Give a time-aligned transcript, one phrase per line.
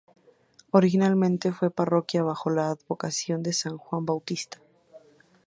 [0.71, 4.59] Originariamente fue parroquia bajo la advocación de San Juan Bautista.